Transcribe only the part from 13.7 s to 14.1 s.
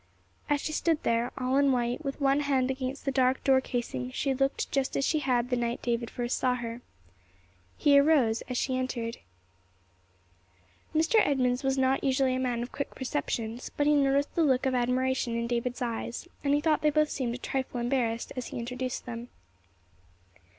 but he